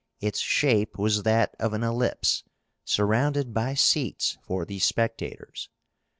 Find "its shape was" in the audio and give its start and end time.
0.19-1.21